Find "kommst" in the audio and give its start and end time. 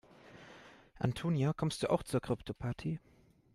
1.53-1.83